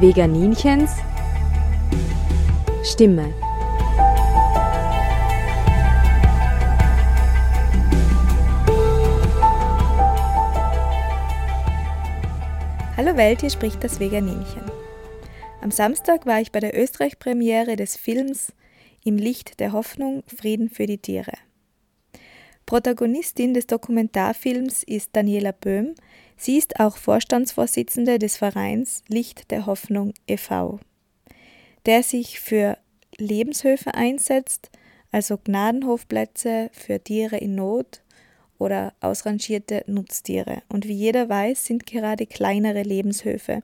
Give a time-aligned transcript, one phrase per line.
[0.00, 0.92] Veganinchens
[2.84, 3.34] Stimme.
[12.96, 14.62] Hallo Welt, hier spricht das Veganinchen.
[15.62, 18.52] Am Samstag war ich bei der Österreich-Premiere des Films
[19.04, 21.32] Im Licht der Hoffnung Frieden für die Tiere.
[22.66, 25.96] Protagonistin des Dokumentarfilms ist Daniela Böhm.
[26.40, 30.78] Sie ist auch Vorstandsvorsitzende des Vereins Licht der Hoffnung e.V.,
[31.84, 32.78] der sich für
[33.18, 34.70] Lebenshöfe einsetzt,
[35.10, 38.02] also Gnadenhofplätze für Tiere in Not
[38.56, 40.62] oder ausrangierte Nutztiere.
[40.68, 43.62] Und wie jeder weiß, sind gerade kleinere Lebenshöfe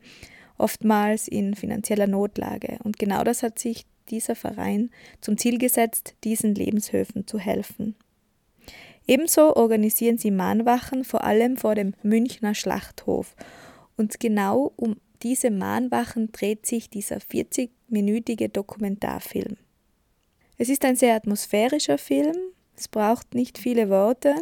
[0.59, 2.78] oftmals in finanzieller Notlage.
[2.83, 7.94] Und genau das hat sich dieser Verein zum Ziel gesetzt, diesen Lebenshöfen zu helfen.
[9.06, 13.36] Ebenso organisieren sie Mahnwachen vor allem vor dem Münchner Schlachthof.
[13.97, 19.56] Und genau um diese Mahnwachen dreht sich dieser 40-minütige Dokumentarfilm.
[20.56, 22.36] Es ist ein sehr atmosphärischer Film,
[22.77, 24.34] es braucht nicht viele Worte.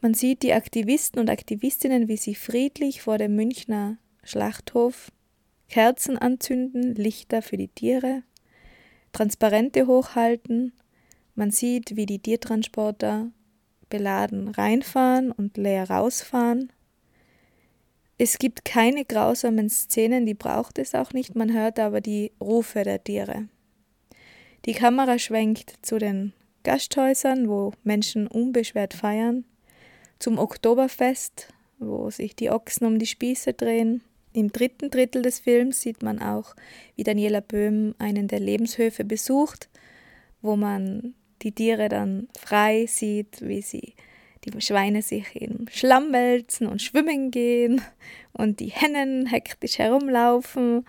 [0.00, 5.10] Man sieht die Aktivisten und Aktivistinnen, wie sie friedlich vor dem Münchner Schlachthof
[5.68, 8.22] Kerzen anzünden, Lichter für die Tiere,
[9.12, 10.72] Transparente hochhalten
[11.40, 13.32] man sieht, wie die Tiertransporter
[13.88, 16.70] beladen reinfahren und leer rausfahren.
[18.18, 22.84] Es gibt keine grausamen Szenen, die braucht es auch nicht, man hört aber die Rufe
[22.84, 23.48] der Tiere.
[24.66, 29.46] Die Kamera schwenkt zu den Gasthäusern, wo Menschen unbeschwert feiern,
[30.18, 34.02] zum Oktoberfest, wo sich die Ochsen um die Spieße drehen.
[34.34, 36.54] Im dritten Drittel des Films sieht man auch,
[36.96, 39.70] wie Daniela Böhm einen der Lebenshöfe besucht,
[40.42, 43.94] wo man die Tiere dann frei sieht, wie sie
[44.44, 47.82] die Schweine sich in Schlamm wälzen und schwimmen gehen
[48.32, 50.86] und die Hennen hektisch herumlaufen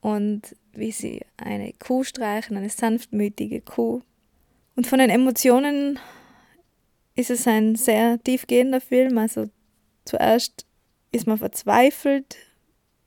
[0.00, 4.02] und wie sie eine Kuh streichen, eine sanftmütige Kuh.
[4.76, 5.98] Und von den Emotionen
[7.14, 9.18] ist es ein sehr tiefgehender Film.
[9.18, 9.46] Also
[10.04, 10.66] zuerst
[11.12, 12.36] ist man verzweifelt,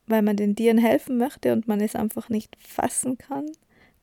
[0.06, 3.47] weil man den Tieren helfen möchte und man es einfach nicht fassen kann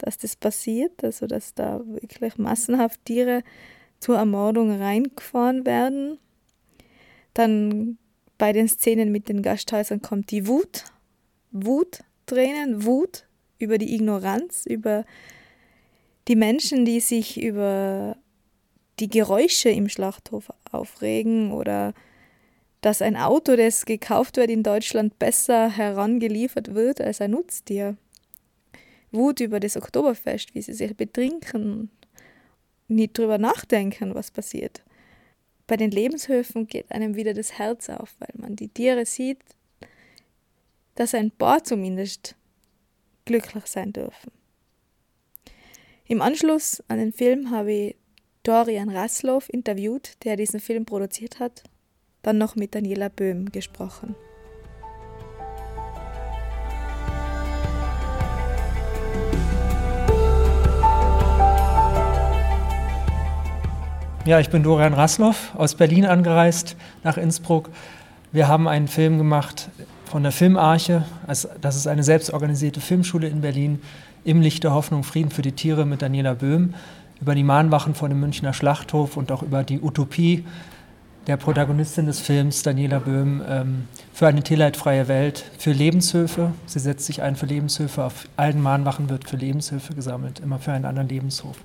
[0.04, 3.42] dass das passiert, also dass da wirklich massenhaft Tiere
[4.00, 6.18] zur Ermordung reingefahren werden.
[7.32, 7.96] Dann
[8.36, 10.84] bei den Szenen mit den Gasthäusern kommt die Wut,
[11.52, 13.26] Wut, Tränen, Wut
[13.58, 15.04] über die Ignoranz, über
[16.28, 18.16] die Menschen, die sich über
[19.00, 21.94] die Geräusche im Schlachthof aufregen oder
[22.82, 27.96] dass ein Auto, das gekauft wird in Deutschland, besser herangeliefert wird als ein Nutztier.
[29.14, 31.90] Wut über das Oktoberfest, wie sie sich betrinken,
[32.88, 34.82] nicht drüber nachdenken, was passiert.
[35.66, 39.38] Bei den Lebenshöfen geht einem wieder das Herz auf, weil man die Tiere sieht,
[40.94, 42.36] dass ein paar zumindest
[43.24, 44.30] glücklich sein dürfen.
[46.06, 47.96] Im Anschluss an den Film habe ich
[48.42, 51.62] Dorian Raslow interviewt, der diesen Film produziert hat,
[52.20, 54.14] dann noch mit Daniela Böhm gesprochen.
[64.26, 67.68] Ja, ich bin Dorian Raslow aus Berlin angereist nach Innsbruck.
[68.32, 69.68] Wir haben einen Film gemacht
[70.06, 71.04] von der Filmarche.
[71.26, 73.82] Das ist eine selbstorganisierte Filmschule in Berlin.
[74.24, 76.72] Im Licht der Hoffnung Frieden für die Tiere mit Daniela Böhm.
[77.20, 80.46] Über die Mahnwachen vor dem Münchner Schlachthof und auch über die Utopie
[81.26, 86.52] der Protagonistin des Films, Daniela Böhm, ähm, für eine tierleidfreie Welt, für Lebenshöfe.
[86.64, 88.02] Sie setzt sich ein für Lebenshöfe.
[88.02, 91.58] Auf allen Mahnwachen wird für Lebenshöfe gesammelt, immer für einen anderen Lebenshof.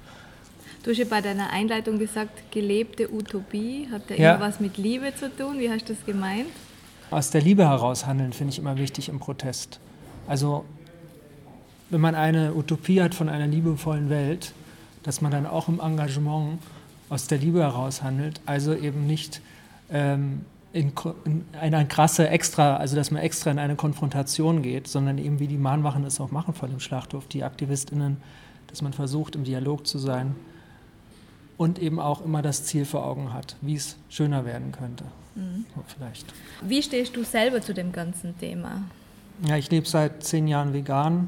[0.84, 3.90] Du hast ja bei deiner Einleitung gesagt, gelebte Utopie.
[3.92, 4.36] Hat ja, ja.
[4.36, 5.60] immer was mit Liebe zu tun?
[5.60, 6.48] Wie hast du das gemeint?
[7.12, 9.80] Aus der Liebe heraus handeln finde ich immer wichtig im Protest.
[10.26, 10.64] Also,
[11.90, 14.54] wenn man eine Utopie hat von einer liebevollen Welt,
[15.04, 16.60] dass man dann auch im Engagement
[17.10, 19.42] aus der Liebe heraus handelt, also eben nicht
[19.92, 20.94] ähm, in,
[21.26, 25.48] in eine krasse extra, also dass man extra in eine Konfrontation geht, sondern eben wie
[25.48, 28.18] die Mahnwachen es auch machen vor dem Schlachthof, die AktivistInnen,
[28.68, 30.36] dass man versucht, im Dialog zu sein
[31.60, 35.04] und eben auch immer das Ziel vor Augen hat, wie es schöner werden könnte.
[35.36, 35.66] Mhm.
[35.88, 36.26] vielleicht.
[36.62, 38.84] Wie stehst du selber zu dem ganzen Thema?
[39.46, 41.28] Ja, ich lebe seit zehn Jahren vegan.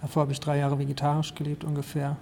[0.00, 2.16] Davor habe ich drei Jahre vegetarisch gelebt ungefähr.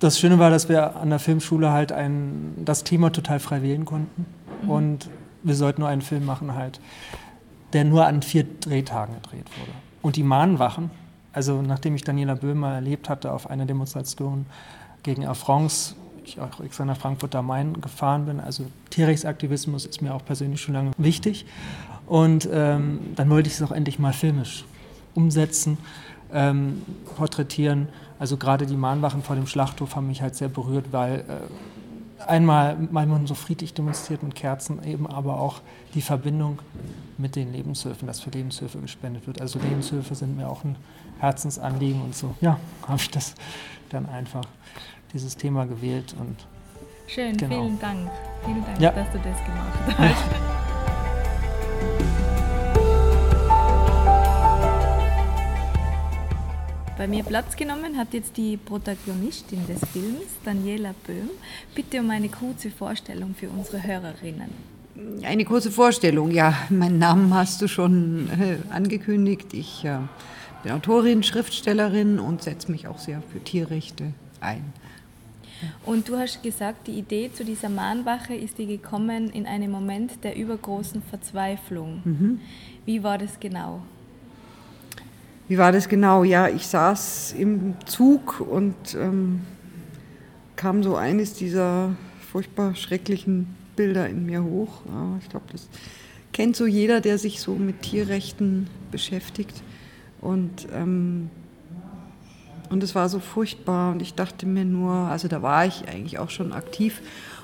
[0.00, 3.84] Das Schöne war, dass wir an der Filmschule halt ein, das Thema total frei wählen
[3.84, 4.26] konnten.
[4.62, 4.70] Mhm.
[4.70, 5.10] Und
[5.44, 6.80] wir sollten nur einen Film machen halt,
[7.74, 9.72] der nur an vier Drehtagen gedreht wurde.
[10.02, 10.90] Und die Mahnwachen,
[11.32, 14.46] also nachdem ich Daniela Böhmer erlebt hatte auf einer Demonstration
[15.04, 15.94] gegen France,
[16.26, 18.40] ich auch extra nach Frankfurt am Main gefahren bin.
[18.40, 21.46] Also Tierrechtsaktivismus ist mir auch persönlich schon lange wichtig.
[22.06, 24.64] Und ähm, dann wollte ich es auch endlich mal filmisch
[25.14, 25.78] umsetzen,
[26.32, 26.82] ähm,
[27.16, 27.88] porträtieren.
[28.18, 32.76] Also gerade die Mahnwachen vor dem Schlachthof haben mich halt sehr berührt, weil äh, einmal
[32.90, 35.60] man so friedlich demonstriert mit Kerzen, eben aber auch
[35.94, 36.60] die Verbindung
[37.18, 39.40] mit den Lebenshöfen, dass für Lebenshöfe gespendet wird.
[39.40, 40.76] Also Lebenshöfe sind mir auch ein
[41.18, 42.34] Herzensanliegen und so.
[42.40, 43.34] Ja, habe ich das
[43.90, 44.44] dann einfach
[45.12, 46.36] dieses Thema gewählt und
[47.08, 47.62] Schön, genau.
[47.62, 48.10] vielen Dank.
[48.44, 48.90] Vielen Dank, ja.
[48.90, 50.56] dass du das gemacht hast.
[56.98, 61.28] Bei mir Platz genommen hat jetzt die Protagonistin des Films, Daniela Böhm.
[61.74, 64.50] Bitte um eine kurze Vorstellung für unsere Hörerinnen.
[65.22, 66.54] Eine kurze Vorstellung, ja.
[66.70, 69.52] Meinen Namen hast du schon äh, angekündigt.
[69.52, 69.98] Ich äh,
[70.62, 74.64] bin Autorin, Schriftstellerin und setze mich auch sehr für Tierrechte ein.
[75.84, 80.24] Und du hast gesagt, die Idee zu dieser Mahnwache ist dir gekommen in einem Moment
[80.24, 82.02] der übergroßen Verzweiflung.
[82.04, 82.40] Mhm.
[82.84, 83.82] Wie war das genau?
[85.48, 86.24] Wie war das genau?
[86.24, 89.42] Ja, ich saß im Zug und ähm,
[90.56, 91.94] kam so eines dieser
[92.32, 94.82] furchtbar schrecklichen Bilder in mir hoch.
[94.88, 95.68] Ja, ich glaube, das
[96.32, 99.62] kennt so jeder, der sich so mit Tierrechten beschäftigt.
[100.20, 101.30] Und ähm,
[102.70, 106.18] und es war so furchtbar und ich dachte mir nur, also da war ich eigentlich
[106.18, 107.00] auch schon aktiv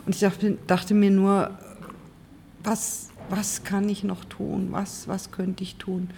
[0.06, 1.50] und ich dachte, dachte mir nur,
[2.64, 6.10] was, was kann ich noch tun, was, was könnte ich tun?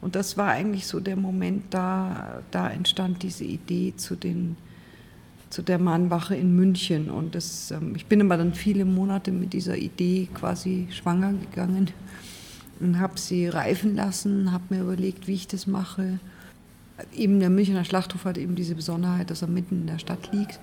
[0.00, 4.56] Und das war eigentlich so der Moment, da, da entstand diese Idee zu, den,
[5.50, 7.10] zu der Mahnwache in München.
[7.10, 11.90] Und das, ähm, ich bin aber dann viele Monate mit dieser Idee quasi schwanger gegangen
[12.78, 16.20] und habe sie reifen lassen, habe mir überlegt, wie ich das mache
[17.14, 20.58] eben der Münchner Schlachthof hat eben diese Besonderheit, dass er mitten in der Stadt liegt.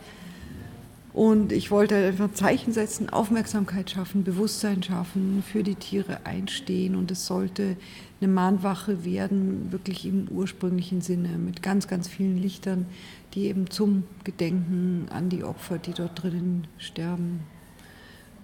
[1.16, 6.94] Und ich wollte einfach Zeichen setzen, Aufmerksamkeit schaffen, Bewusstsein schaffen, für die Tiere einstehen.
[6.94, 7.78] Und es sollte
[8.20, 12.86] eine Mahnwache werden, wirklich im ursprünglichen Sinne, mit ganz, ganz vielen Lichtern,
[13.34, 17.40] die eben zum Gedenken an die Opfer, die dort drinnen sterben,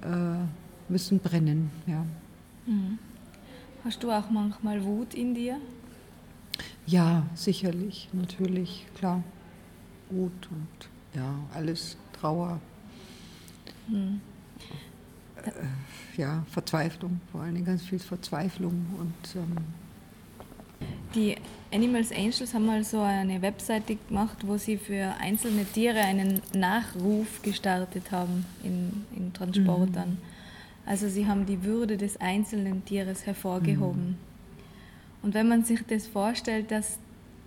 [0.01, 0.45] äh,
[0.87, 1.71] müssen brennen.
[1.87, 2.05] Ja.
[2.67, 2.99] Mhm.
[3.83, 5.57] Hast du auch manchmal Wut in dir?
[6.91, 9.23] Ja, sicherlich, natürlich, klar.
[10.09, 12.59] Gut und ja, alles Trauer.
[13.87, 14.19] Hm.
[15.37, 19.55] Äh, ja, Verzweiflung, vor allen Dingen ganz viel Verzweiflung und ähm
[21.15, 21.35] die
[21.73, 27.41] Animals Angels haben mal so eine Webseite gemacht, wo sie für einzelne Tiere einen Nachruf
[27.41, 30.11] gestartet haben in, in Transportern.
[30.11, 30.17] Mhm.
[30.85, 34.09] Also sie haben die Würde des einzelnen Tieres hervorgehoben.
[34.09, 34.30] Mhm.
[35.21, 36.97] Und wenn man sich das vorstellt, dass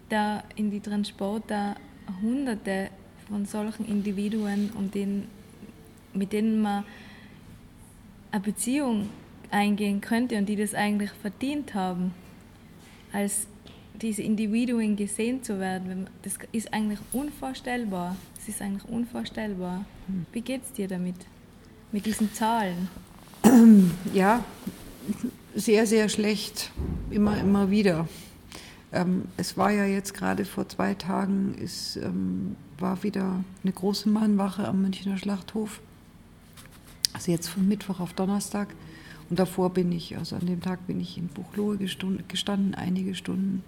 [0.08, 1.76] da in die Transporter
[2.22, 2.90] Hunderte
[3.28, 5.26] von solchen Individuen, um den,
[6.12, 6.84] mit denen man
[8.30, 9.08] eine Beziehung
[9.50, 12.12] eingehen könnte und die das eigentlich verdient haben,
[13.12, 13.46] als
[14.00, 18.16] diese Individuen gesehen zu werden, das ist eigentlich unvorstellbar.
[18.34, 19.84] Das ist eigentlich unvorstellbar.
[20.32, 21.14] Wie geht es dir damit?
[21.92, 22.88] Mit diesen Zahlen?
[24.12, 24.44] Ja,
[25.54, 26.70] sehr, sehr schlecht,
[27.10, 28.08] immer, immer wieder.
[28.92, 34.08] Ähm, es war ja jetzt gerade vor zwei Tagen, ist, ähm, war wieder eine große
[34.08, 35.80] Mahnwache am Münchner Schlachthof.
[37.12, 38.68] Also jetzt von Mittwoch auf Donnerstag.
[39.30, 43.62] Und davor bin ich, also an dem Tag bin ich in Buchlohe gestanden, einige Stunden.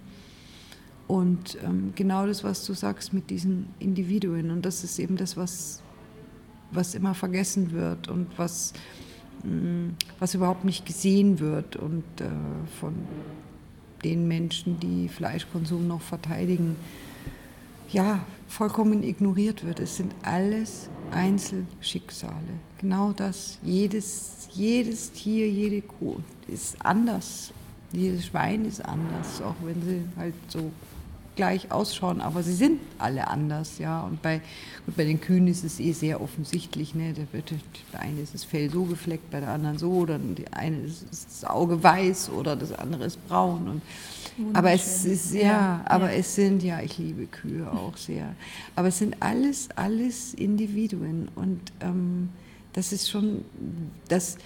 [1.06, 4.50] Und ähm, genau das, was du sagst mit diesen Individuen.
[4.50, 5.82] Und das ist eben das, was,
[6.72, 8.72] was immer vergessen wird und was
[10.18, 12.24] was überhaupt nicht gesehen wird und äh,
[12.80, 12.94] von
[14.04, 16.76] den Menschen, die Fleischkonsum noch verteidigen,
[17.90, 19.80] ja, vollkommen ignoriert wird.
[19.80, 22.34] Es sind alles Einzelschicksale.
[22.78, 23.58] Genau das.
[23.62, 26.16] Jedes, jedes Tier, jede Kuh
[26.48, 27.52] ist anders.
[27.92, 30.70] Jedes Schwein ist anders, auch wenn sie halt so
[31.36, 34.00] gleich ausschauen, aber sie sind alle anders, ja.
[34.00, 34.40] Und bei,
[34.86, 37.12] gut, bei den Kühen ist es eh sehr offensichtlich, ne?
[37.12, 37.26] Der,
[37.92, 41.02] der eine ist das Fell so gefleckt, bei der anderen so, oder die eine ist,
[41.10, 43.68] ist das Auge weiß oder das andere ist braun.
[43.68, 46.18] Und, aber es ist ja, ja aber ja.
[46.18, 48.34] es sind ja, ich liebe Kühe auch sehr.
[48.74, 52.30] Aber es sind alles, alles Individuen und ähm,
[52.72, 53.44] das ist schon,
[54.08, 54.36] das,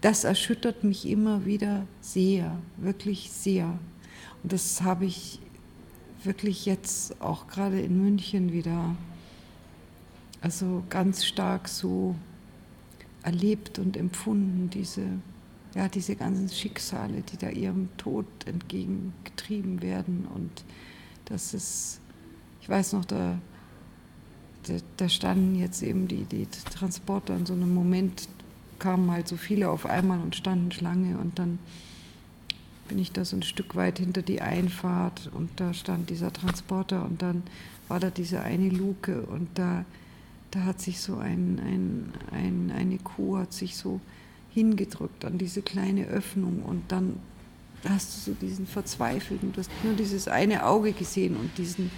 [0.00, 3.78] das erschüttert mich immer wieder sehr, wirklich sehr.
[4.42, 5.40] Und das habe ich
[6.26, 8.94] wirklich jetzt auch gerade in München wieder
[10.40, 12.14] also ganz stark so
[13.22, 15.02] erlebt und empfunden, diese,
[15.74, 20.26] ja, diese ganzen Schicksale, die da ihrem Tod entgegengetrieben werden.
[20.32, 20.64] Und
[21.24, 22.00] das ist,
[22.60, 23.38] ich weiß noch, da,
[24.68, 28.28] da, da standen jetzt eben die, die Transporter in so einem Moment,
[28.78, 31.58] kamen halt so viele auf einmal und standen Schlange und dann
[32.88, 37.04] bin ich da so ein Stück weit hinter die Einfahrt und da stand dieser Transporter
[37.04, 37.42] und dann
[37.88, 39.84] war da diese eine Luke und da,
[40.50, 44.00] da hat sich so ein, ein, ein, eine Kuh hat sich so
[44.52, 47.16] hingedrückt an diese kleine Öffnung und dann
[47.88, 51.90] hast du so diesen verzweifelten, du hast nur dieses eine Auge gesehen und diesen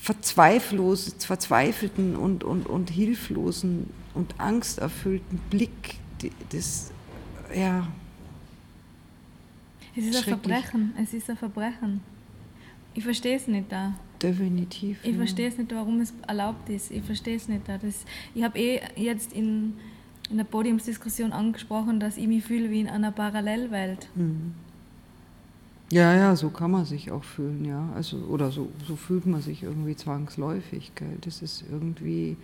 [0.00, 5.98] verzweiflosen, verzweifelten und, und, und hilflosen und angsterfüllten Blick,
[6.50, 6.90] das,
[7.54, 7.86] ja.
[9.96, 12.00] Es ist ein Verbrechen, es ist ein Verbrechen.
[12.94, 13.94] Ich verstehe es nicht da.
[14.20, 14.98] Definitiv.
[15.02, 15.16] Ich ja.
[15.16, 16.90] verstehe es nicht, warum es erlaubt ist.
[16.90, 17.78] Ich verstehe es nicht da.
[17.78, 18.04] Das,
[18.34, 19.74] ich habe eh jetzt in,
[20.28, 24.08] in der Podiumsdiskussion angesprochen, dass ich mich fühle wie in einer Parallelwelt.
[24.14, 24.54] Mhm.
[25.92, 27.88] Ja, ja, so kann man sich auch fühlen, ja.
[27.96, 30.92] Also, oder so, so fühlt man sich irgendwie zwangsläufig.
[30.94, 31.18] Gell?
[31.22, 32.36] Das ist irgendwie,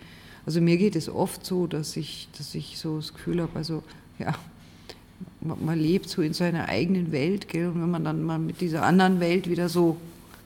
[0.45, 3.83] also mir geht es oft so, dass ich, dass ich so das Gefühl habe, also
[4.19, 4.33] ja,
[5.41, 7.67] man, lebt so in seiner eigenen Welt, gell?
[7.67, 9.97] Und wenn man dann mal mit dieser anderen Welt wieder so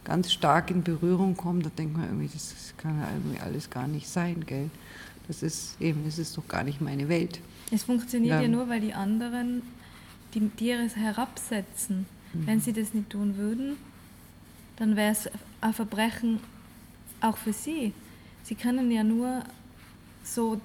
[0.04, 3.88] ganz stark in Berührung kommt, dann denkt man irgendwie, das kann ja irgendwie alles gar
[3.88, 4.70] nicht sein, gell?
[5.28, 7.40] Das ist eben, das ist doch gar nicht meine Welt.
[7.72, 9.62] Es funktioniert ja, ja nur, weil die anderen
[10.34, 12.06] die Tiere herabsetzen.
[12.34, 12.48] Mhm.
[12.48, 13.78] Wenn sie das nicht tun würden,
[14.78, 15.30] dann wäre es
[15.62, 16.40] ein Verbrechen
[17.22, 17.94] auch für sie.
[18.44, 19.44] Sie können ja nur
[20.24, 20.60] so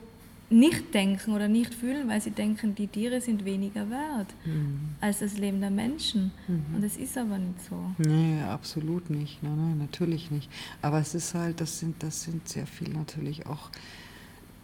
[0.49, 4.91] nicht denken oder nicht fühlen, weil sie denken, die Tiere sind weniger wert mhm.
[5.01, 6.31] als das Leben der Menschen.
[6.47, 6.77] Mhm.
[6.77, 7.77] Und das ist aber nicht so.
[7.99, 9.43] Nee, absolut nicht.
[9.43, 10.49] Nein, nein, natürlich nicht.
[10.83, 13.71] Aber es ist halt, das sind, das sind sehr viel natürlich auch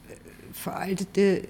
[0.09, 0.15] äh,
[0.53, 1.43] veraltete,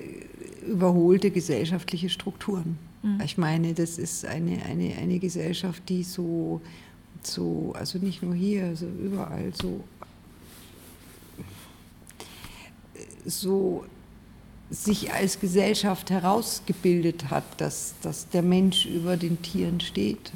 [0.67, 2.79] überholte gesellschaftliche Strukturen.
[3.03, 3.21] Mhm.
[3.23, 6.63] Ich meine, das ist eine, eine, eine Gesellschaft, die so,
[7.23, 9.85] so, also nicht nur hier, also überall so,
[13.27, 13.85] so
[14.73, 20.33] sich als Gesellschaft herausgebildet hat, dass, dass der Mensch über den Tieren steht.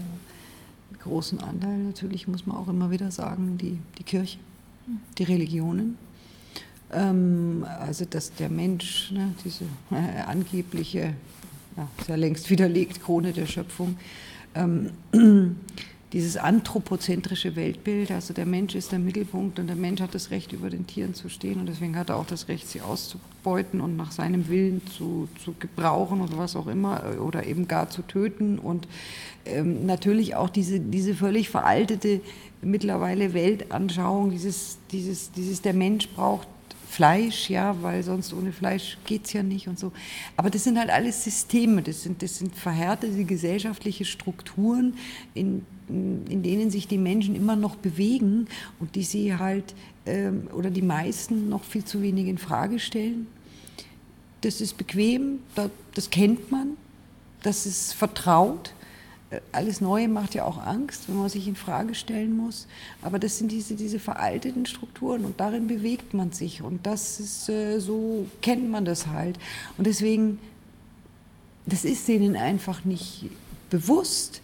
[0.91, 4.39] Mit großen Anteil natürlich, muss man auch immer wieder sagen, die, die Kirche,
[5.17, 5.97] die Religionen.
[6.93, 11.15] Ähm, also dass der Mensch, ne, diese äh, angebliche
[11.77, 13.97] ja, ist längst widerlegt, Krone der Schöpfung.
[14.55, 14.91] Ähm,
[16.13, 20.53] dieses anthropozentrische Weltbild, also der Mensch ist der Mittelpunkt und der Mensch hat das Recht,
[20.53, 23.97] über den Tieren zu stehen und deswegen hat er auch das Recht, sie auszubeuten und
[23.97, 28.61] nach seinem Willen zu, zu gebrauchen oder was auch immer oder eben gar zu töten.
[28.61, 28.87] Und
[29.45, 32.21] ähm, natürlich auch diese, diese völlig veraltete
[32.63, 36.47] mittlerweile Weltanschauung, dieses, dieses, dieses der Mensch braucht
[36.89, 39.93] Fleisch, ja, weil sonst ohne Fleisch geht es ja nicht und so.
[40.37, 44.95] Aber das sind halt alles Systeme, das sind, das sind verhärtete gesellschaftliche Strukturen,
[45.35, 48.47] in, in denen sich die Menschen immer noch bewegen
[48.79, 49.75] und die sie halt,
[50.07, 53.27] ähm, oder die meisten noch viel zu wenig in Frage stellen.
[54.43, 55.41] Das ist bequem,
[55.95, 56.77] das kennt man,
[57.43, 58.73] das ist vertraut
[59.53, 62.67] alles Neue macht ja auch Angst, wenn man sich in Frage stellen muss.
[63.03, 66.63] Aber das sind diese, diese veralteten Strukturen und darin bewegt man sich.
[66.63, 69.39] Und das ist, äh, so kennt man das halt.
[69.77, 70.39] Und deswegen,
[71.67, 73.29] das ist denen einfach nicht
[73.69, 74.43] bewusst.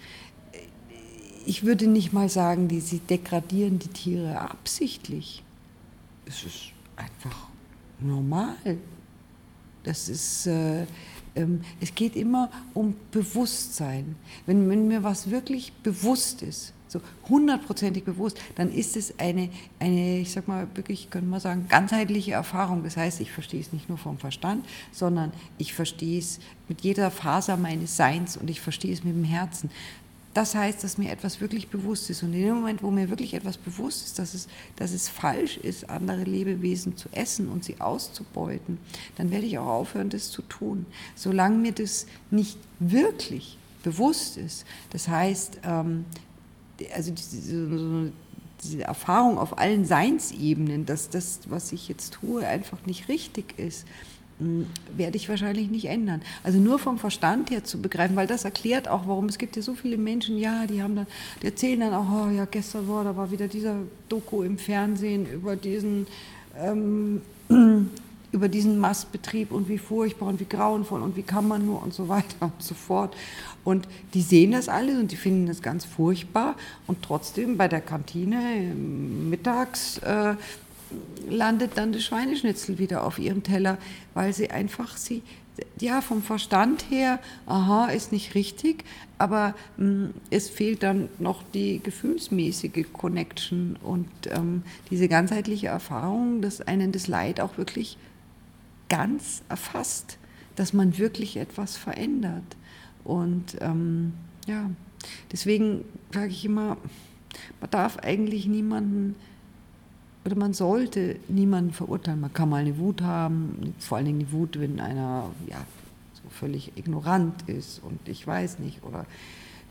[1.47, 5.45] Ich würde nicht mal sagen, die, sie degradieren die Tiere absichtlich.
[6.27, 7.49] Es ist einfach
[8.01, 8.57] normal.
[9.85, 10.47] Das ist.
[10.47, 10.87] Äh,
[11.81, 14.17] es geht immer um Bewusstsein.
[14.47, 19.49] Wenn, wenn, mir was wirklich bewusst ist, so hundertprozentig bewusst, dann ist es eine,
[19.79, 22.85] eine, ich sag mal, wirklich, könnte man sagen, ganzheitliche Erfahrung.
[22.85, 27.11] Das heißt, ich verstehe es nicht nur vom Verstand, sondern ich verstehe es mit jeder
[27.11, 29.71] Faser meines Seins und ich verstehe es mit dem Herzen
[30.35, 32.23] das heißt, dass mir etwas wirklich bewusst ist.
[32.23, 35.59] Und in dem Moment, wo mir wirklich etwas bewusst ist, dass es, dass es falsch
[35.59, 38.79] ist, andere Lebewesen zu essen und sie auszubeuten,
[39.17, 40.87] dann werde ich auch aufhören, das zu tun.
[41.15, 46.07] Solange mir das nicht wirklich bewusst ist, das heißt, ähm,
[46.95, 48.13] also diese,
[48.63, 53.87] diese Erfahrung auf allen Seinsebenen, dass das, was ich jetzt tue, einfach nicht richtig ist,
[54.97, 56.23] werde ich wahrscheinlich nicht ändern.
[56.43, 59.63] Also nur vom Verstand her zu begreifen, weil das erklärt auch, warum es gibt ja
[59.63, 61.07] so viele Menschen, ja, die haben dann,
[61.43, 63.77] die erzählen dann auch, oh ja, gestern war, da war wieder dieser
[64.09, 66.07] Doku im Fernsehen über diesen,
[66.59, 67.21] ähm,
[68.33, 71.93] über diesen Mastbetrieb und wie furchtbar und wie grauenvoll und wie kann man nur und
[71.93, 73.15] so weiter und so fort.
[73.65, 77.81] Und die sehen das alles und die finden das ganz furchtbar und trotzdem bei der
[77.81, 80.35] Kantine mittags äh,
[81.29, 83.79] landet dann das Schweineschnitzel wieder auf ihrem Teller,
[84.15, 85.23] weil sie einfach sie,
[85.79, 88.85] ja, vom Verstand her, aha, ist nicht richtig,
[89.19, 96.41] aber mh, mm, es fehlt dann noch die gefühlsmäßige Connection und ähm, diese ganzheitliche Erfahrung,
[96.41, 97.99] dass einen das Leid auch wirklich
[98.89, 100.19] ganz erfasst,
[100.57, 102.57] dass man wirklich etwas verändert.
[103.05, 104.13] Und ähm,
[104.47, 104.71] ja,
[105.31, 106.77] deswegen sage ich immer,
[107.61, 109.17] man darf eigentlich niemanden
[110.25, 112.21] oder man sollte niemanden verurteilen.
[112.21, 115.65] Man kann mal eine Wut haben, vor allen Dingen die Wut, wenn einer ja,
[116.15, 119.07] so völlig ignorant ist und ich weiß nicht oder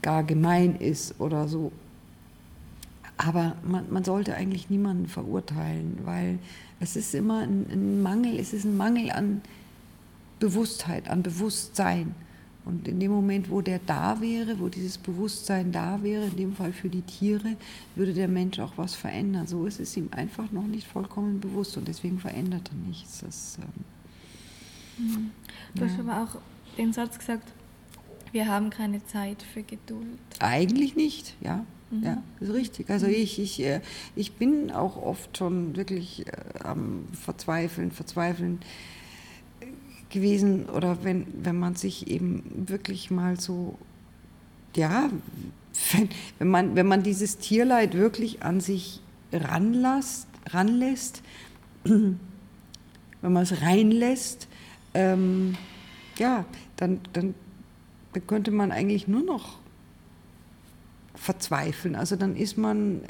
[0.02, 1.72] gar gemein ist oder so.
[3.18, 6.40] Aber man, man sollte eigentlich niemanden verurteilen, weil
[6.80, 9.42] es ist immer ein, ein Mangel, es ist ein Mangel an
[10.40, 12.16] Bewusstheit, an Bewusstsein.
[12.64, 16.56] Und in dem Moment, wo der da wäre, wo dieses Bewusstsein da wäre, in dem
[16.56, 17.56] Fall für die Tiere,
[17.96, 19.48] würde der Mensch auch was verändern.
[19.48, 23.22] So ist es ihm einfach noch nicht vollkommen bewusst und deswegen verändert er nichts.
[23.22, 23.58] Das,
[25.00, 25.32] ähm, mhm.
[25.74, 25.90] Du ja.
[25.90, 26.38] hast aber auch
[26.78, 27.52] den Satz gesagt,
[28.32, 30.20] wir haben keine Zeit für Geduld.
[30.40, 31.66] Eigentlich nicht, ja.
[31.90, 32.04] Mhm.
[32.04, 32.90] Ja, ist richtig.
[32.90, 33.14] Also mhm.
[33.14, 33.82] ich, ich, äh,
[34.16, 36.32] ich bin auch oft schon wirklich äh,
[36.64, 38.60] am Verzweifeln, Verzweifeln
[40.12, 43.78] gewesen oder wenn, wenn man sich eben wirklich mal so,
[44.76, 45.10] ja,
[45.94, 49.02] wenn, wenn, man, wenn man dieses Tierleid wirklich an sich
[49.32, 51.24] ranlässt, ranlässt
[53.22, 54.48] wenn man es reinlässt,
[54.94, 55.56] ähm,
[56.18, 56.46] ja,
[56.78, 57.34] dann, dann,
[58.14, 59.60] dann könnte man eigentlich nur noch
[61.16, 61.96] verzweifeln.
[61.96, 63.02] Also dann ist man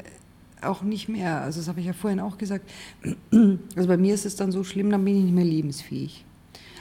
[0.60, 2.70] auch nicht mehr, also das habe ich ja vorhin auch gesagt,
[3.76, 6.24] also bei mir ist es dann so schlimm, dann bin ich nicht mehr lebensfähig.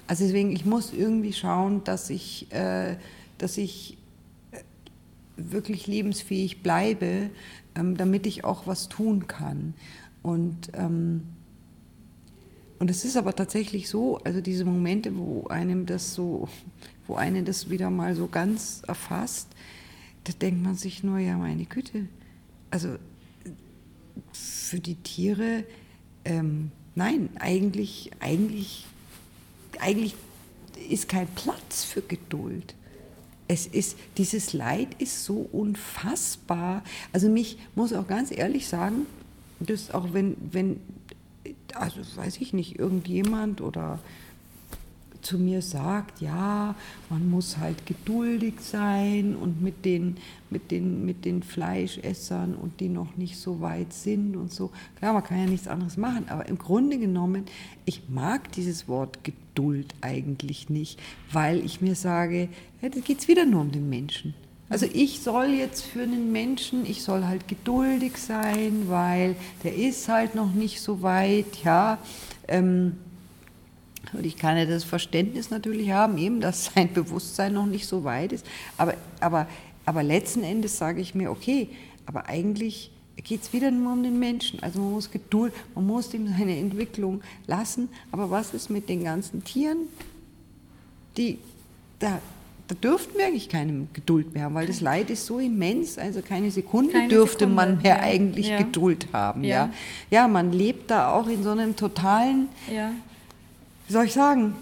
[0.07, 2.97] Also deswegen, ich muss irgendwie schauen, dass ich, äh,
[3.37, 3.97] dass ich
[4.51, 4.59] äh,
[5.37, 7.29] wirklich lebensfähig bleibe,
[7.75, 9.73] ähm, damit ich auch was tun kann.
[10.23, 11.23] Und, ähm,
[12.79, 16.47] und es ist aber tatsächlich so, also diese Momente, wo einem das so,
[17.07, 19.47] wo einen das wieder mal so ganz erfasst,
[20.23, 22.07] da denkt man sich nur, ja, meine Güte,
[22.69, 22.95] also
[24.33, 25.63] für die Tiere,
[26.25, 28.85] ähm, nein, eigentlich, eigentlich
[29.81, 30.15] eigentlich
[30.89, 32.75] ist kein Platz für Geduld.
[33.47, 36.83] Es ist, dieses Leid ist so unfassbar.
[37.11, 39.05] Also mich muss auch ganz ehrlich sagen,
[39.59, 40.79] dass auch wenn, wenn,
[41.73, 43.99] also weiß ich nicht, irgendjemand oder
[45.21, 46.75] zu mir sagt, ja,
[47.09, 50.17] man muss halt geduldig sein und mit den,
[50.49, 54.71] mit den, mit den Fleischessern und die noch nicht so weit sind und so.
[54.97, 57.45] Klar, man kann ja nichts anderes machen, aber im Grunde genommen,
[57.85, 60.99] ich mag dieses Wort Geduld eigentlich nicht,
[61.31, 62.49] weil ich mir sage,
[62.81, 64.33] ja, da geht es wieder nur um den Menschen.
[64.69, 70.07] Also ich soll jetzt für einen Menschen, ich soll halt geduldig sein, weil der ist
[70.07, 71.97] halt noch nicht so weit, ja.
[72.47, 72.93] Ähm,
[74.13, 78.03] und ich kann ja das Verständnis natürlich haben, eben, dass sein Bewusstsein noch nicht so
[78.03, 78.45] weit ist.
[78.77, 79.47] Aber, aber,
[79.85, 81.69] aber letzten Endes sage ich mir, okay,
[82.05, 82.91] aber eigentlich
[83.23, 84.61] geht es wieder nur um den Menschen.
[84.63, 87.89] Also man muss Geduld, man muss ihm seine Entwicklung lassen.
[88.11, 89.87] Aber was ist mit den ganzen Tieren?
[91.17, 91.37] Die,
[91.99, 92.19] da,
[92.67, 96.21] da dürften wir eigentlich keine Geduld mehr haben, weil das Leid ist so immens, also
[96.21, 98.01] keine Sekunde keine dürfte Sekunde, man mehr ja.
[98.01, 98.57] eigentlich ja.
[98.57, 99.43] Geduld haben.
[99.43, 99.69] Ja.
[100.09, 100.21] ja.
[100.21, 100.27] Ja.
[100.27, 102.91] man lebt da auch in so einem totalen ja
[103.87, 104.55] wie soll ich sagen,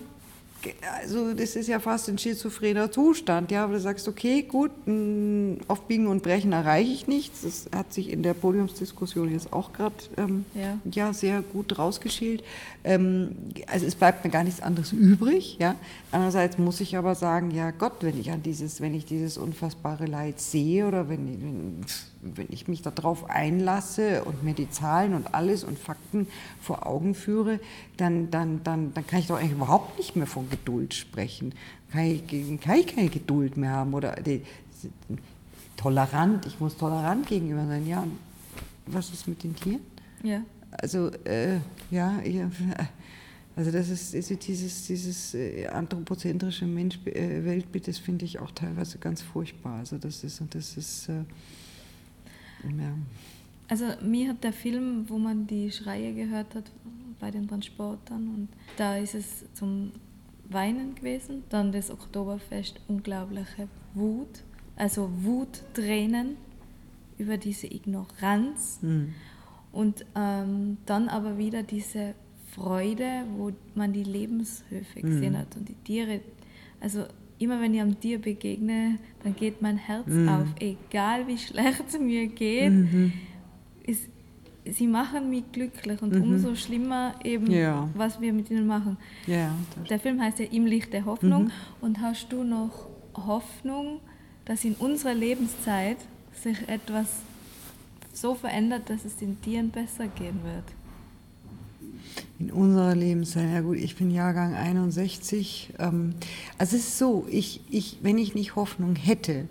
[1.00, 4.72] also das ist ja fast ein schizophrener Zustand, ja, aber du sagst, okay, gut,
[5.68, 7.42] auf Biegen und Brechen erreiche ich nichts.
[7.44, 10.78] Das hat sich in der Podiumsdiskussion jetzt auch gerade ähm, ja.
[10.92, 11.14] ja.
[11.14, 12.44] sehr gut rausgeschält.
[12.84, 13.36] Ähm,
[13.68, 15.76] also es bleibt mir gar nichts anderes übrig, ja.
[16.12, 20.06] Andererseits muss ich aber sagen, ja Gott, wenn ich an dieses, wenn ich dieses unfassbare
[20.06, 21.86] Leid sehe oder wenn, wenn
[22.22, 26.28] wenn ich mich darauf einlasse und mir die Zahlen und alles und Fakten
[26.62, 27.60] vor Augen führe,
[27.98, 31.54] dann, dann, dann, dann kann ich doch eigentlich überhaupt nicht mehr von Geduld sprechen.
[31.92, 34.44] Kann ich, kann ich keine Geduld mehr haben oder die,
[35.78, 37.88] tolerant, ich muss tolerant gegenüber sein.
[37.88, 38.06] Ja,
[38.86, 39.82] was ist mit den Tieren?
[40.24, 40.42] Ja.
[40.72, 41.58] Also, äh,
[41.90, 42.40] ja, ich,
[43.56, 48.52] also das ist, ist dieses, dieses äh, anthropozentrische Mensch, äh, Weltbild, das finde ich auch
[48.52, 49.80] teilweise ganz furchtbar.
[49.80, 51.24] Also das ist, und das ist, äh,
[52.64, 52.94] ja.
[53.68, 56.72] Also mir hat der Film, wo man die Schreie gehört hat
[57.20, 59.92] bei den Transportern und da ist es zum
[60.50, 61.44] Weinen gewesen.
[61.50, 64.44] Dann das Oktoberfest, unglaubliche Wut,
[64.76, 66.38] also Wuttränen
[67.18, 69.14] über diese Ignoranz mhm.
[69.72, 72.16] und ähm, dann aber wieder diese
[72.52, 75.38] Freude, wo man die Lebenshöfe gesehen mhm.
[75.38, 76.22] hat und die Tiere.
[76.80, 77.06] Also
[77.40, 80.30] immer wenn ich einem Tier begegne, dann geht mein Herz mhm.
[80.30, 82.72] auf, egal wie schlecht es mir geht.
[82.72, 83.14] Mhm.
[83.84, 84.04] Ist,
[84.66, 86.24] sie machen mich glücklich und mhm.
[86.24, 87.90] umso schlimmer eben, ja.
[87.96, 88.98] was wir mit ihnen machen.
[89.26, 89.56] Ja,
[89.90, 91.46] der Film heißt ja Im Licht der Hoffnung.
[91.46, 91.52] Mhm.
[91.82, 94.02] Und hast du noch Hoffnung,
[94.46, 95.98] dass in unserer Lebenszeit
[96.34, 97.08] sich etwas
[98.14, 100.66] so verändert, dass es den Tieren besser gehen wird?
[102.40, 105.74] In unserer Lebenszeit, ja gut, ich bin Jahrgang 61.
[105.78, 106.16] Ähm,
[106.58, 109.48] also es ist so, ich, ich, wenn ich nicht Hoffnung hätte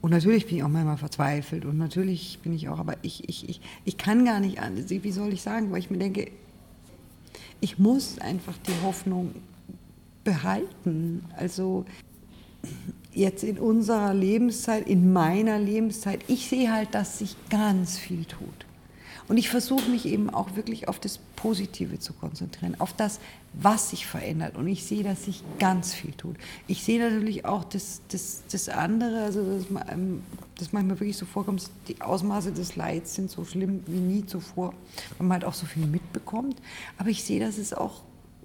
[0.00, 3.48] Und natürlich bin ich auch manchmal verzweifelt und natürlich bin ich auch, aber ich, ich,
[3.48, 6.30] ich, ich kann gar nicht an, wie soll ich sagen, weil ich mir denke,
[7.60, 9.34] ich muss einfach die Hoffnung
[10.24, 11.24] behalten.
[11.36, 11.86] Also
[13.12, 18.65] jetzt in unserer Lebenszeit, in meiner Lebenszeit, ich sehe halt, dass sich ganz viel tut.
[19.28, 23.18] Und ich versuche mich eben auch wirklich auf das Positive zu konzentrieren, auf das,
[23.54, 24.56] was sich verändert.
[24.56, 26.36] Und ich sehe, dass sich ganz viel tut.
[26.68, 30.22] Ich sehe natürlich auch das, das, das andere, also dass, ähm,
[30.58, 34.74] dass manchmal wirklich so vorkommt, die Ausmaße des Leids sind so schlimm wie nie zuvor,
[35.18, 36.60] weil man halt auch so viel mitbekommt.
[36.96, 38.02] Aber ich sehe, dass es auch,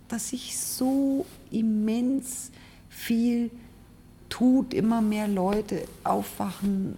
[0.07, 2.51] dass sich so immens
[2.89, 3.51] viel
[4.29, 6.95] tut, immer mehr Leute aufwachen,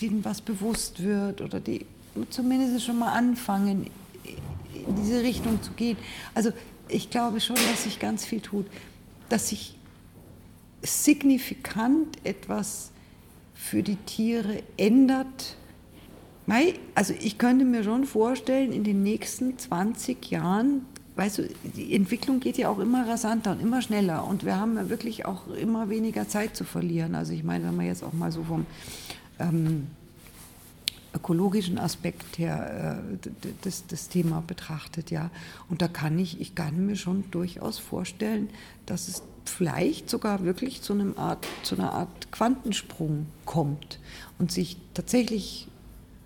[0.00, 1.86] denen was bewusst wird oder die
[2.30, 3.86] zumindest schon mal anfangen,
[4.86, 5.96] in diese Richtung zu gehen.
[6.34, 6.52] Also
[6.88, 8.66] ich glaube schon, dass sich ganz viel tut,
[9.28, 9.76] dass sich
[10.82, 12.90] signifikant etwas
[13.54, 15.56] für die Tiere ändert.
[16.94, 20.84] Also ich könnte mir schon vorstellen, in den nächsten 20 Jahren,
[21.16, 24.76] weißt du, die Entwicklung geht ja auch immer rasanter und immer schneller und wir haben
[24.76, 27.14] ja wirklich auch immer weniger Zeit zu verlieren.
[27.14, 28.66] Also ich meine, wenn man jetzt auch mal so vom
[29.38, 29.86] ähm,
[31.14, 33.28] ökologischen Aspekt her äh,
[33.62, 35.30] das, das Thema betrachtet, ja.
[35.68, 38.50] Und da kann ich, ich kann mir schon durchaus vorstellen,
[38.86, 43.98] dass es vielleicht sogar wirklich zu, einem Art, zu einer Art Quantensprung kommt
[44.38, 45.68] und sich tatsächlich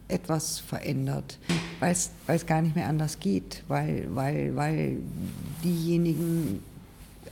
[0.09, 1.39] etwas verändert,
[1.81, 4.99] weil es gar nicht mehr anders geht, weil, weil, weil
[5.63, 6.63] diejenigen,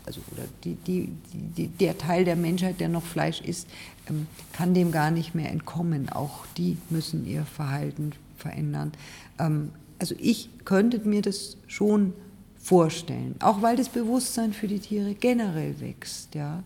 [0.06, 1.08] also oder die, die,
[1.56, 3.68] die, der Teil der Menschheit, der noch Fleisch isst,
[4.08, 6.08] ähm, kann dem gar nicht mehr entkommen.
[6.08, 8.92] Auch die müssen ihr Verhalten verändern.
[9.38, 12.12] Ähm, also ich könnte mir das schon
[12.58, 16.34] vorstellen, auch weil das Bewusstsein für die Tiere generell wächst.
[16.34, 16.62] Ja.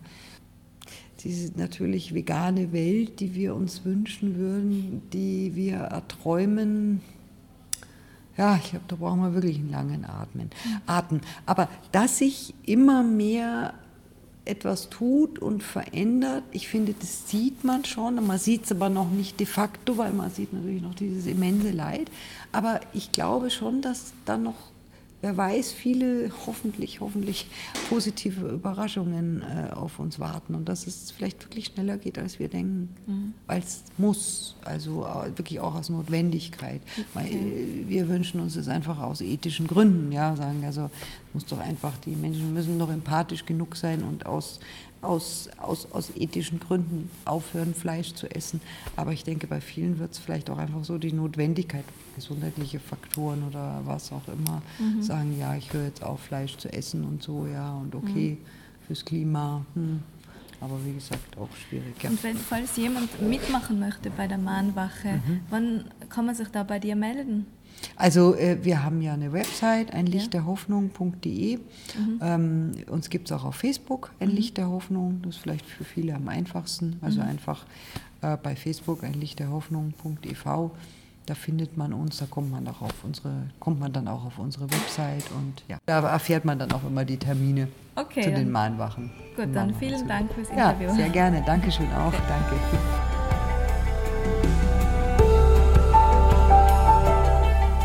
[1.22, 7.02] Diese natürlich vegane Welt, die wir uns wünschen würden, die wir erträumen,
[8.40, 10.48] ja, ich glaube, da brauchen wir wirklich einen langen Atmen,
[10.86, 11.20] Atem.
[11.44, 13.74] Aber dass sich immer mehr
[14.46, 18.14] etwas tut und verändert, ich finde, das sieht man schon.
[18.26, 21.70] Man sieht es aber noch nicht de facto, weil man sieht natürlich noch dieses immense
[21.70, 22.10] Leid.
[22.50, 24.56] Aber ich glaube schon, dass da noch
[25.20, 27.46] wer weiß, viele hoffentlich, hoffentlich
[27.88, 32.48] positive Überraschungen äh, auf uns warten und dass es vielleicht wirklich schneller geht, als wir
[32.48, 33.34] denken, mhm.
[33.46, 36.80] weil es muss, also äh, wirklich auch aus Notwendigkeit.
[36.92, 37.04] Okay.
[37.14, 40.90] Weil, äh, wir wünschen uns das einfach aus ethischen Gründen, ja, sagen also,
[41.32, 44.60] muss doch einfach, die Menschen müssen doch empathisch genug sein und aus
[45.02, 48.60] aus, aus, aus ethischen Gründen aufhören, Fleisch zu essen.
[48.96, 51.84] Aber ich denke, bei vielen wird es vielleicht auch einfach so die Notwendigkeit,
[52.16, 55.02] gesundheitliche Faktoren oder was auch immer, mhm.
[55.02, 58.86] sagen, ja, ich höre jetzt auf, Fleisch zu essen und so, ja, und okay, mhm.
[58.86, 59.64] fürs Klima.
[59.74, 60.02] Hm.
[60.62, 62.02] Aber wie gesagt, auch schwierig.
[62.02, 62.10] Ja.
[62.10, 65.40] Und wenn, falls jemand mitmachen möchte bei der Mahnwache, mhm.
[65.48, 67.46] wann kann man sich da bei dir melden?
[67.96, 71.56] Also äh, wir haben ja eine Website, einlichterhoffnung.de.
[71.56, 72.20] Mhm.
[72.22, 74.34] Ähm, uns gibt es auch auf Facebook, ein mhm.
[74.36, 75.20] Licht der Hoffnung.
[75.22, 76.98] Das ist vielleicht für viele am einfachsten.
[77.02, 77.28] Also mhm.
[77.28, 77.66] einfach
[78.22, 80.70] äh, bei Facebook einlichterhoffnung.ev.
[81.26, 84.38] Da findet man uns, da kommt man auch auf unsere, kommt man dann auch auf
[84.38, 88.50] unsere Website und ja, da erfährt man dann auch immer die Termine okay, zu den
[88.50, 89.12] Mahnwachen.
[89.36, 90.88] Gut, dann vielen Dank fürs Interview.
[90.88, 91.42] Ja, sehr gerne.
[91.46, 92.08] Dankeschön auch.
[92.08, 92.22] Okay.
[92.28, 93.09] Danke.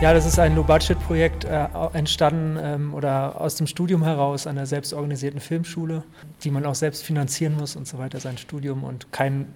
[0.01, 5.39] Ja, das ist ein Low-Budget-Projekt äh, entstanden ähm, oder aus dem Studium heraus einer selbstorganisierten
[5.39, 6.03] Filmschule,
[6.43, 9.47] die man auch selbst finanzieren muss und so weiter, sein Studium und kein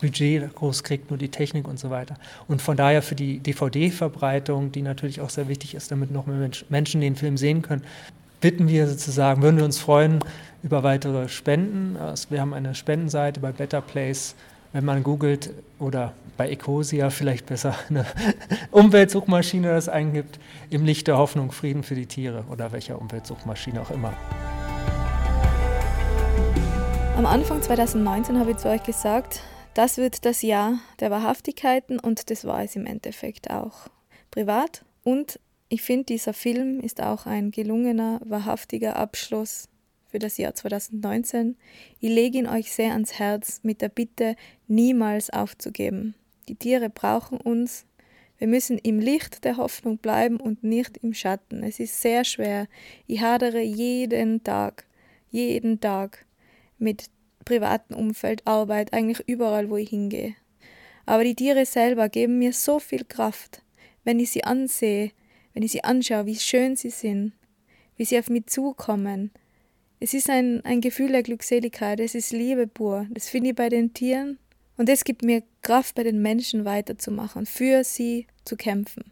[0.00, 2.14] Budget groß kriegt, nur die Technik und so weiter.
[2.48, 6.50] Und von daher für die DVD-Verbreitung, die natürlich auch sehr wichtig ist, damit noch mehr
[6.70, 7.82] Menschen den Film sehen können,
[8.40, 10.20] bitten wir sozusagen, würden wir uns freuen
[10.62, 11.96] über weitere Spenden.
[12.30, 14.34] Wir haben eine Spendenseite bei Better Place
[14.72, 18.06] wenn man googelt oder bei Ecosia vielleicht besser eine
[18.70, 20.38] Umweltsuchmaschine das eingibt,
[20.70, 24.14] im Licht der Hoffnung Frieden für die Tiere oder welcher Umweltsuchmaschine auch immer.
[27.16, 29.40] Am Anfang 2019 habe ich zu euch gesagt,
[29.74, 33.88] das wird das Jahr der Wahrhaftigkeiten und das war es im Endeffekt auch.
[34.30, 39.68] Privat und ich finde, dieser Film ist auch ein gelungener, wahrhaftiger Abschluss
[40.12, 41.56] für das Jahr 2019.
[41.98, 44.36] Ich lege ihn euch sehr ans Herz mit der Bitte,
[44.68, 46.14] niemals aufzugeben.
[46.48, 47.86] Die Tiere brauchen uns.
[48.36, 51.62] Wir müssen im Licht der Hoffnung bleiben und nicht im Schatten.
[51.62, 52.68] Es ist sehr schwer.
[53.06, 54.84] Ich hadere jeden Tag,
[55.30, 56.26] jeden Tag
[56.78, 57.06] mit
[57.46, 60.34] privatem Umfeld, Arbeit, eigentlich überall, wo ich hingehe.
[61.06, 63.62] Aber die Tiere selber geben mir so viel Kraft,
[64.04, 65.12] wenn ich sie ansehe,
[65.54, 67.32] wenn ich sie anschaue, wie schön sie sind,
[67.96, 69.30] wie sie auf mich zukommen,
[70.02, 73.06] es ist ein, ein Gefühl der Glückseligkeit, es ist Liebe pur.
[73.10, 74.36] Das finde ich bei den Tieren
[74.76, 79.04] Und es gibt mir Kraft, bei den Menschen weiterzumachen, für sie zu kämpfen.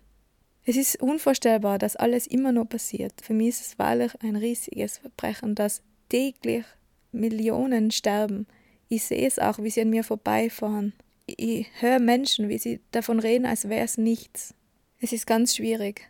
[0.65, 3.13] Es ist unvorstellbar, dass alles immer noch passiert.
[3.23, 6.65] Für mich ist es wahrlich ein riesiges Verbrechen, dass täglich
[7.13, 8.49] Millionen sterben.
[8.89, 10.93] Ich sehe es auch, wie sie an mir vorbeifahren.
[11.27, 14.55] Ich höre Menschen, wie sie davon reden, als wäre es nichts.
[15.01, 16.09] Es ist ganz schwierig,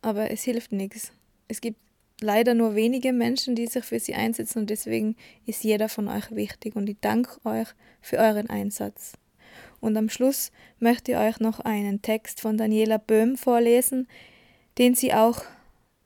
[0.00, 1.12] aber es hilft nichts.
[1.46, 1.78] Es gibt
[2.22, 6.30] leider nur wenige Menschen, die sich für sie einsetzen und deswegen ist jeder von euch
[6.30, 7.68] wichtig und ich danke euch
[8.00, 9.12] für euren Einsatz.
[9.80, 14.08] Und am Schluss möchte ich euch noch einen Text von Daniela Böhm vorlesen,
[14.78, 15.42] den sie auch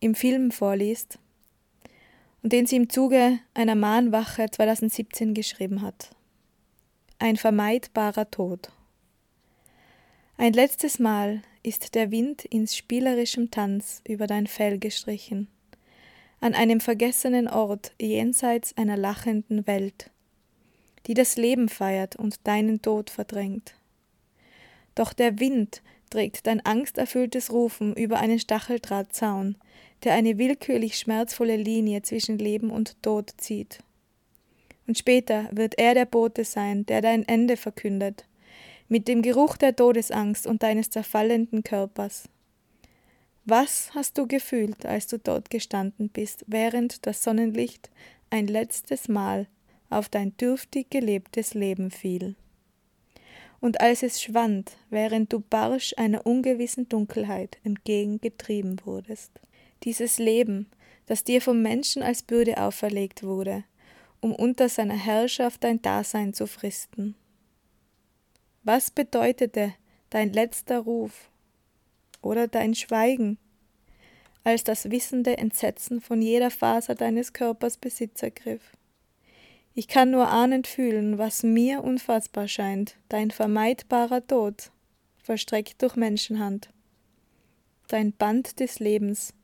[0.01, 1.19] im Film vorliest
[2.43, 6.11] und den sie im Zuge einer Mahnwache 2017 geschrieben hat.
[7.19, 8.71] Ein vermeidbarer Tod.
[10.39, 15.49] Ein letztes Mal ist der Wind ins spielerischem Tanz über dein Fell gestrichen
[16.41, 20.11] an einem vergessenen Ort jenseits einer lachenden Welt,
[21.07, 23.75] die das Leben feiert und deinen Tod verdrängt.
[24.95, 29.57] Doch der Wind trägt dein angsterfülltes Rufen über einen Stacheldrahtzaun,
[30.05, 33.81] der eine willkürlich schmerzvolle Linie zwischen Leben und Tod zieht.
[34.87, 38.25] Und später wird er der Bote sein, der dein Ende verkündet,
[38.89, 42.29] mit dem Geruch der Todesangst und deines zerfallenden Körpers.
[43.49, 47.91] Was hast du gefühlt, als du dort gestanden bist, während das Sonnenlicht
[48.29, 49.47] ein letztes Mal
[49.89, 52.35] auf dein dürftig gelebtes Leben fiel?
[53.61, 59.31] Und als es schwand, während du barsch einer ungewissen Dunkelheit entgegengetrieben wurdest.
[59.85, 60.69] Dieses Leben,
[61.07, 63.63] das dir vom Menschen als Bürde auferlegt wurde,
[64.21, 67.15] um unter seiner Herrschaft dein Dasein zu fristen.
[68.65, 69.73] Was bedeutete
[70.11, 71.31] dein letzter Ruf
[72.23, 73.39] oder dein Schweigen,
[74.45, 78.77] als das wissende Entsetzen von jeder Faser deines Körpers Besitz ergriff.
[79.75, 84.71] Ich kann nur ahnend fühlen, was mir unfassbar scheint, dein vermeidbarer Tod,
[85.19, 86.71] verstreckt durch Menschenhand.
[87.89, 89.35] Dein Band des Lebens,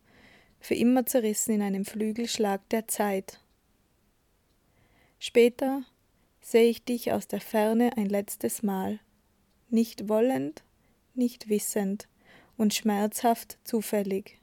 [0.60, 3.40] für immer zerrissen in einem Flügelschlag der Zeit.
[5.18, 5.82] Später
[6.40, 9.00] sehe ich dich aus der Ferne ein letztes Mal,
[9.68, 10.62] nicht wollend,
[11.14, 12.08] nicht wissend,
[12.56, 14.38] und schmerzhaft zufällig.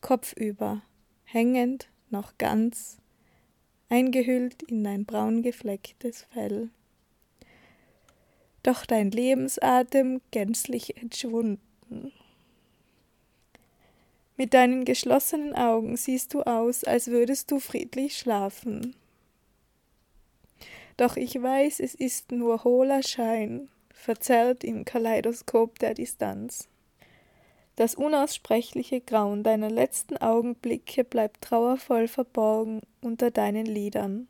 [0.00, 0.82] Kopfüber,
[1.24, 2.98] hängend, noch ganz,
[3.88, 6.70] eingehüllt in dein braun geflecktes Fell.
[8.62, 12.12] Doch dein Lebensatem gänzlich entschwunden.
[14.36, 18.96] Mit deinen geschlossenen Augen siehst du aus, als würdest du friedlich schlafen.
[20.96, 26.68] Doch ich weiß, es ist nur hohler Schein, verzerrt im Kaleidoskop der Distanz.
[27.80, 34.28] Das unaussprechliche Grauen deiner letzten Augenblicke bleibt trauervoll verborgen unter deinen Lidern.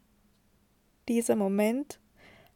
[1.09, 1.99] Dieser Moment,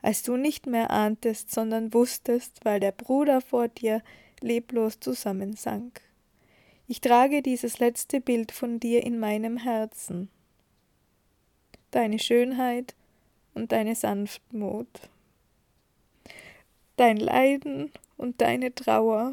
[0.03, 4.03] als du nicht mehr ahntest, sondern wusstest, weil der Bruder vor dir
[4.41, 6.01] leblos zusammensank.
[6.87, 10.29] Ich trage dieses letzte Bild von dir in meinem Herzen.
[11.91, 12.95] Deine Schönheit
[13.53, 14.87] und deine Sanftmut.
[16.95, 19.33] Dein Leiden und deine Trauer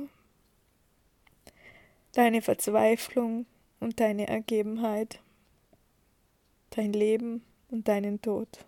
[2.13, 3.45] deine Verzweiflung
[3.79, 5.19] und deine Ergebenheit,
[6.71, 8.65] dein Leben und deinen Tod.